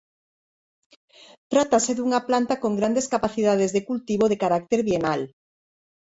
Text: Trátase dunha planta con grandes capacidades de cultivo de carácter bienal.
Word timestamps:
Trátase 1.51 1.91
dunha 1.95 2.19
planta 2.29 2.59
con 2.63 2.73
grandes 2.79 3.09
capacidades 3.13 3.73
de 3.75 3.81
cultivo 3.89 4.25
de 4.31 4.39
carácter 4.43 4.79
bienal. 4.89 5.21